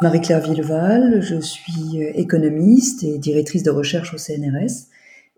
[0.00, 4.86] Marie-Claire Villeval, je suis économiste et directrice de recherche au CNRS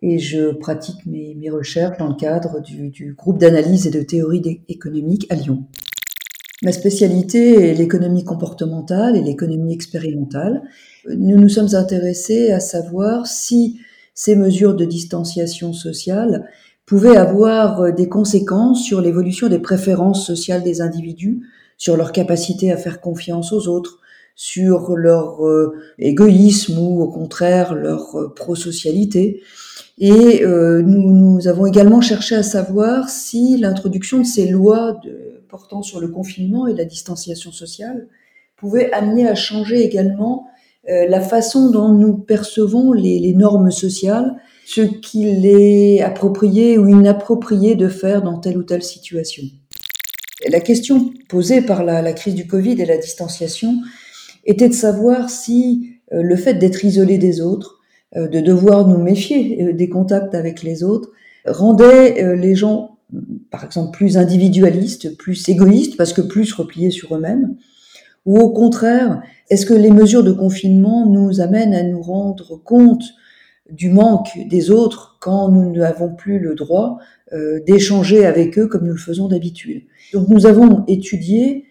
[0.03, 4.61] et je pratique mes, recherches dans le cadre du, du groupe d'analyse et de théorie
[4.69, 5.65] économique à Lyon.
[6.63, 10.61] Ma spécialité est l'économie comportementale et l'économie expérimentale.
[11.09, 13.81] Nous nous sommes intéressés à savoir si
[14.15, 16.47] ces mesures de distanciation sociale
[16.85, 21.47] pouvaient avoir des conséquences sur l'évolution des préférences sociales des individus,
[21.79, 24.00] sur leur capacité à faire confiance aux autres,
[24.43, 29.43] sur leur euh, égoïsme ou au contraire leur euh, prosocialité.
[29.99, 35.43] Et euh, nous, nous avons également cherché à savoir si l'introduction de ces lois de,
[35.47, 38.09] portant sur le confinement et la distanciation sociale
[38.57, 40.47] pouvait amener à changer également
[40.89, 46.89] euh, la façon dont nous percevons les, les normes sociales, ce qu'il est approprié ou
[46.89, 49.43] inapproprié de faire dans telle ou telle situation.
[50.49, 53.75] La question posée par la, la crise du Covid et la distanciation
[54.45, 57.81] était de savoir si euh, le fait d'être isolé des autres,
[58.17, 61.11] euh, de devoir nous méfier des contacts avec les autres,
[61.47, 62.99] rendait les gens,
[63.51, 67.57] par exemple, plus individualistes, plus égoïstes, parce que plus repliés sur eux-mêmes,
[68.27, 73.03] ou au contraire, est-ce que les mesures de confinement nous amènent à nous rendre compte
[73.71, 76.99] du manque des autres quand nous n'avons plus le droit
[77.33, 79.83] euh, d'échanger avec eux comme nous le faisons d'habitude?
[80.13, 81.65] Donc nous avons étudié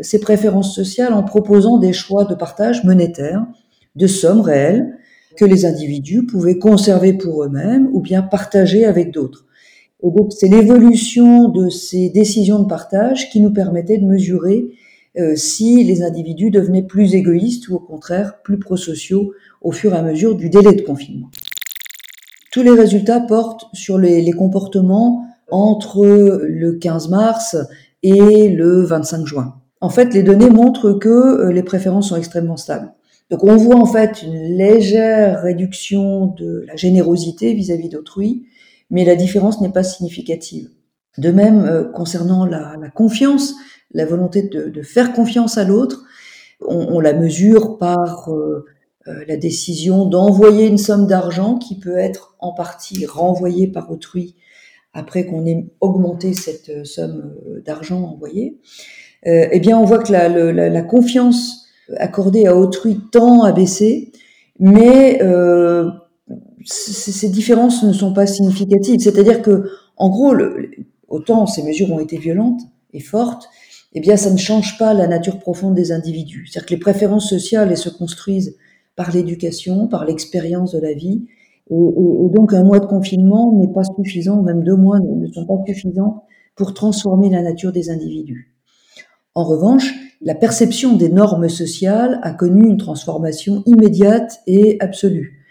[0.00, 3.46] ces préférences sociales en proposant des choix de partage monétaire,
[3.94, 4.98] de sommes réelles
[5.36, 9.46] que les individus pouvaient conserver pour eux-mêmes ou bien partager avec d'autres.
[10.02, 14.66] Et donc c'est l'évolution de ces décisions de partage qui nous permettait de mesurer
[15.18, 19.96] euh, si les individus devenaient plus égoïstes ou au contraire plus prosociaux au fur et
[19.96, 21.30] à mesure du délai de confinement.
[22.52, 27.56] Tous les résultats portent sur les, les comportements entre le 15 mars
[28.02, 29.54] et le 25 juin.
[29.80, 32.92] En fait, les données montrent que euh, les préférences sont extrêmement stables.
[33.30, 38.46] Donc on voit en fait une légère réduction de la générosité vis-à-vis d'autrui,
[38.90, 40.70] mais la différence n'est pas significative.
[41.18, 43.54] De même, euh, concernant la, confiance,
[43.92, 46.04] la volonté de, faire confiance à l'autre.
[46.66, 48.64] On, la mesure par euh,
[49.04, 54.36] la décision d'envoyer une somme d'argent qui peut être en partie renvoyée par autrui
[54.94, 57.34] après qu'on ait augmenté cette somme
[57.64, 58.58] d'argent envoyée.
[59.26, 61.66] Euh, eh bien, on voit que la, la, la, confiance
[61.96, 64.12] accordée à autrui tend à baisser,
[64.60, 65.90] mais euh,
[66.64, 69.00] ces différences ne sont pas significatives.
[69.00, 70.70] C'est-à-dire que, en gros, le,
[71.08, 72.60] autant ces mesures ont été violentes
[72.92, 73.48] et fortes,
[73.94, 76.46] eh bien, ça ne change pas la nature profonde des individus.
[76.46, 78.56] C'est-à-dire que les préférences sociales elles se construisent
[78.94, 81.26] par l'éducation, par l'expérience de la vie,
[81.70, 85.26] et, et, et, donc un mois de confinement n'est pas suffisant, même deux mois ne
[85.32, 86.22] sont pas suffisants
[86.54, 88.55] pour transformer la nature des individus.
[89.36, 89.92] En revanche,
[90.22, 95.44] la perception des normes sociales a connu une transformation immédiate et absolue.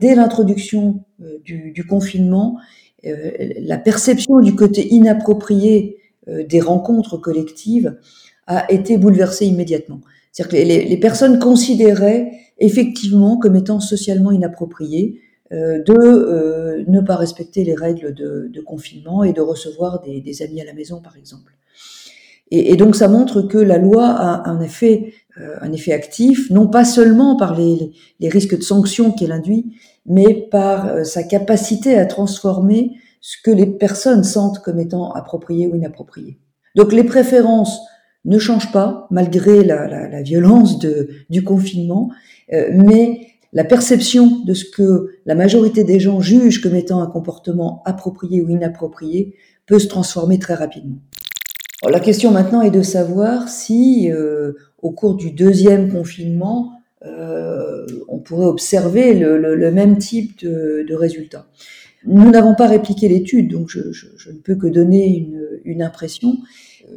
[0.00, 2.58] Dès l'introduction euh, du, confinement,
[3.06, 3.30] euh,
[3.60, 5.98] la perception du côté inapproprié
[6.28, 7.96] euh, des rencontres collectives
[8.48, 10.00] a été bouleversée immédiatement.
[10.32, 15.20] C'est-à-dire que les, personnes considéraient effectivement comme étant socialement inapproprié
[15.52, 20.64] euh, de ne pas respecter les règles de, confinement et de recevoir des, amis à
[20.64, 21.52] la maison, par exemple.
[22.50, 27.36] Et, donc ça montre que la loi a un effet, euh, actif, non pas seulement
[27.36, 29.72] par les, risques de sanctions qu'elle induit,
[30.06, 35.66] mais par euh, sa capacité à transformer ce que les personnes sentent comme étant approprié
[35.66, 36.38] ou inapproprié.
[36.74, 37.80] Donc les préférences
[38.24, 40.78] ne changent pas malgré la, violence
[41.30, 42.10] du confinement,
[42.52, 43.20] euh, mais
[43.52, 48.42] la perception de ce que la majorité des gens jugent comme étant un comportement approprié
[48.42, 50.98] ou inapproprié peut se transformer très rapidement.
[51.88, 54.52] La question maintenant est de savoir si, euh,
[54.82, 56.72] au cours du deuxième confinement,
[57.06, 61.46] euh, on pourrait observer le, le, le même type de, de résultats.
[62.04, 65.80] Nous n'avons pas répliqué l'étude, donc je, je, je, ne peux que donner une, une
[65.82, 66.36] impression.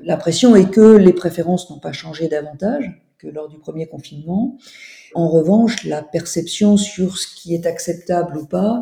[0.04, 4.58] L'impression est que les préférences n'ont pas changé davantage que lors du premier confinement.
[5.16, 8.82] En revanche, la perception sur ce qui est acceptable ou pas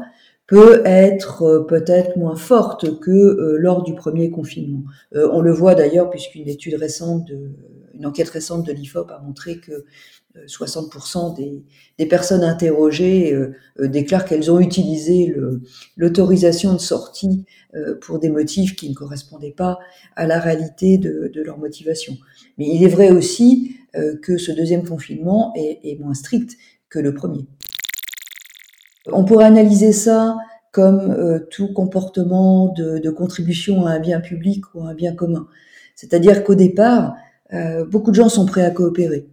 [0.52, 4.84] peut être euh, peut-être moins forte que euh, lors du premier confinement.
[5.16, 7.54] Euh, on le voit d'ailleurs puisqu'une étude récente, de,
[7.94, 9.86] une enquête récente de l'IFOP a montré que
[10.48, 11.64] 60% des,
[11.98, 13.38] des, personnes interrogées
[13.78, 15.36] déclarent qu'elles ont utilisé
[15.98, 17.46] l'autorisation de sortie
[18.00, 19.78] pour des motifs qui ne correspondaient pas
[20.16, 22.18] à la réalité de, de leur motivation.
[22.58, 23.76] Mais il est vrai aussi
[24.22, 26.56] que ce deuxième confinement est, est, moins strict
[26.88, 27.46] que le premier.
[29.12, 30.38] On pourrait analyser ça
[30.72, 35.48] comme euh, tout comportement de, contribution à un bien public ou à un bien commun.
[35.96, 37.16] C'est-à-dire qu'au départ,
[37.54, 39.28] euh, beaucoup de gens sont prêts à coopérer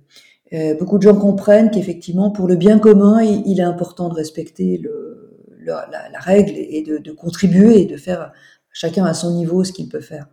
[0.78, 4.80] beaucoup de gens comprennent qu'effectivement, pour le bien commun, il, est important de respecter
[5.66, 8.32] la, règle et de, de, contribuer et de faire
[8.72, 10.26] chacun à son niveau ce qu'il peut faire.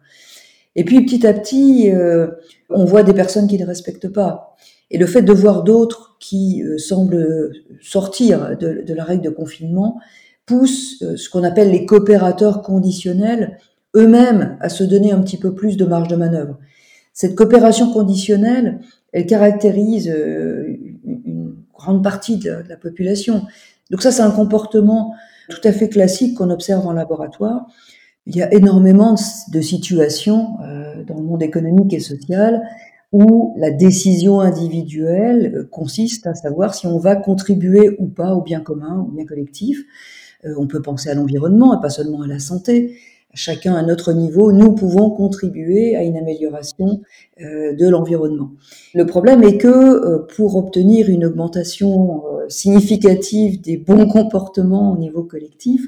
[0.75, 2.27] Et puis petit à petit, euh,
[2.69, 4.55] on voit des personnes qui ne respectent pas.
[4.91, 7.51] Et le fait de voir d'autres qui euh, semblent
[7.81, 9.99] sortir de, la règle de confinement
[10.45, 13.57] pousse euh, ce qu'on appelle les coopérateurs conditionnels
[13.95, 16.59] eux-mêmes à se donner un petit peu plus de marge de manœuvre.
[17.13, 18.81] Cette coopération conditionnelle,
[19.13, 23.43] elle caractérise une grande partie de la population.
[23.89, 25.15] Donc ça, c'est un comportement
[25.49, 27.67] tout à fait classique qu'on observe en laboratoire.
[28.27, 29.15] Il y a énormément
[29.51, 32.63] de situations euh, dans le monde économique et social
[33.11, 38.41] où la décision individuelle euh, consiste à savoir si on va contribuer ou pas au
[38.41, 39.83] bien commun, au bien collectif.
[40.45, 42.97] Euh, on peut penser à l'environnement et pas seulement à la santé.
[43.33, 47.01] Chacun à notre niveau, nous pouvons contribuer à une amélioration
[47.37, 48.51] de l'environnement.
[48.93, 55.85] Le problème est que pour obtenir une augmentation significative des bons comportements au niveau collectif,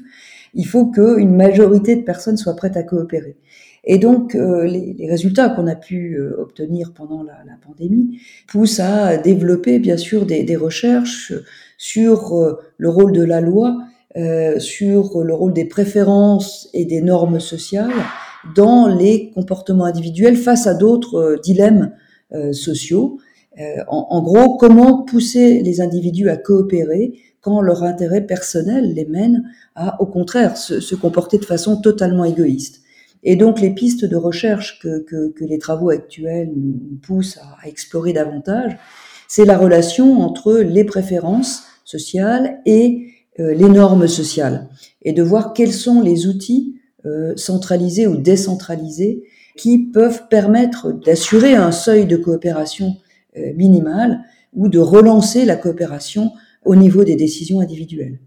[0.52, 3.36] il faut qu'une majorité de personnes soient prêtes à coopérer.
[3.84, 7.34] Et donc, euh, les, résultats qu'on a pu euh, obtenir pendant la,
[7.66, 11.32] pandémie poussent à développer, bien sûr, des, recherches
[11.76, 13.78] sur euh, le rôle de la loi,
[14.58, 17.92] sur le rôle des préférences et des normes sociales
[18.56, 21.92] dans les comportements individuels face à d'autres dilemmes
[22.50, 23.20] sociaux.
[23.86, 29.50] En, en, gros, comment pousser les individus à coopérer quand leur intérêt personnel les mène
[29.74, 32.82] à, au contraire, se, comporter de façon totalement égoïste.
[33.22, 38.76] Et donc les pistes de recherche que, les travaux actuels nous poussent à, explorer davantage,
[39.26, 43.08] c'est la relation entre les préférences sociales et
[43.40, 44.68] euh, les normes sociales,
[45.02, 46.76] et de voir quels sont les outils
[47.06, 49.24] euh, centralisés ou décentralisés
[49.56, 52.96] qui peuvent permettre d'assurer un seuil de coopération
[53.36, 54.24] euh, minimal
[54.54, 56.32] ou de relancer la coopération
[56.64, 58.18] au niveau des décisions individuelles.